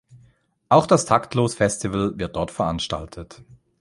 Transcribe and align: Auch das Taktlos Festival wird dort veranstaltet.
Auch 0.67 0.87
das 0.87 1.05
Taktlos 1.05 1.53
Festival 1.53 2.17
wird 2.17 2.35
dort 2.35 2.49
veranstaltet. 2.49 3.43